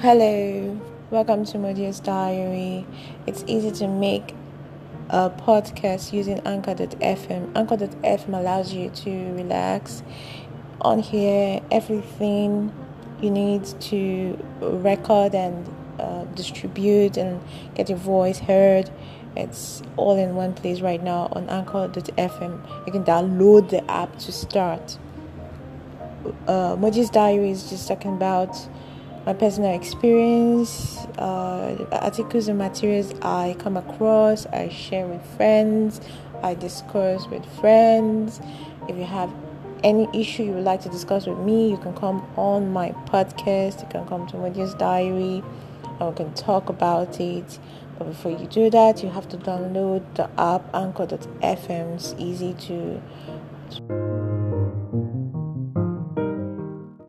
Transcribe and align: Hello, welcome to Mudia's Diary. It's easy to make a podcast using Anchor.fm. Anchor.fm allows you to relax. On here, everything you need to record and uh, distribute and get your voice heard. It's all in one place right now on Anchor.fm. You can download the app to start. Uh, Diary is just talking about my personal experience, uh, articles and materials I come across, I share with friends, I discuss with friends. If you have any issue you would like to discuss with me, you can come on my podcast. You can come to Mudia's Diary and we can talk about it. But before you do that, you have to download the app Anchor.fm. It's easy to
Hello, 0.00 0.80
welcome 1.10 1.44
to 1.46 1.58
Mudia's 1.58 1.98
Diary. 1.98 2.86
It's 3.26 3.42
easy 3.48 3.72
to 3.72 3.88
make 3.88 4.32
a 5.10 5.28
podcast 5.28 6.12
using 6.12 6.38
Anchor.fm. 6.46 7.56
Anchor.fm 7.56 8.28
allows 8.28 8.72
you 8.72 8.90
to 8.90 9.10
relax. 9.32 10.04
On 10.82 11.00
here, 11.00 11.60
everything 11.72 12.72
you 13.20 13.32
need 13.32 13.64
to 13.80 14.38
record 14.60 15.34
and 15.34 15.68
uh, 15.98 16.22
distribute 16.26 17.16
and 17.16 17.42
get 17.74 17.88
your 17.88 17.98
voice 17.98 18.38
heard. 18.38 18.88
It's 19.34 19.82
all 19.96 20.16
in 20.16 20.36
one 20.36 20.54
place 20.54 20.80
right 20.80 21.02
now 21.02 21.28
on 21.32 21.48
Anchor.fm. 21.48 22.86
You 22.86 22.92
can 22.92 23.02
download 23.02 23.70
the 23.70 23.90
app 23.90 24.16
to 24.18 24.30
start. 24.30 24.96
Uh, 26.46 26.76
Diary 26.76 27.50
is 27.50 27.68
just 27.68 27.88
talking 27.88 28.12
about 28.12 28.56
my 29.26 29.32
personal 29.34 29.74
experience, 29.74 30.96
uh, 31.18 31.86
articles 31.92 32.48
and 32.48 32.58
materials 32.58 33.12
I 33.22 33.56
come 33.58 33.76
across, 33.76 34.46
I 34.46 34.68
share 34.68 35.06
with 35.06 35.24
friends, 35.36 36.00
I 36.42 36.54
discuss 36.54 37.26
with 37.26 37.44
friends. 37.60 38.40
If 38.88 38.96
you 38.96 39.04
have 39.04 39.30
any 39.84 40.08
issue 40.18 40.44
you 40.44 40.52
would 40.52 40.64
like 40.64 40.80
to 40.82 40.88
discuss 40.88 41.26
with 41.26 41.38
me, 41.38 41.70
you 41.70 41.76
can 41.76 41.94
come 41.94 42.26
on 42.36 42.72
my 42.72 42.90
podcast. 43.06 43.82
You 43.82 43.88
can 43.88 44.06
come 44.06 44.26
to 44.28 44.36
Mudia's 44.36 44.74
Diary 44.74 45.42
and 46.00 46.08
we 46.08 46.14
can 46.14 46.32
talk 46.34 46.68
about 46.68 47.20
it. 47.20 47.58
But 47.98 48.08
before 48.08 48.32
you 48.32 48.46
do 48.46 48.70
that, 48.70 49.02
you 49.02 49.08
have 49.10 49.28
to 49.30 49.36
download 49.36 50.02
the 50.14 50.30
app 50.40 50.62
Anchor.fm. 50.74 51.94
It's 51.94 52.14
easy 52.18 52.54
to 52.54 54.17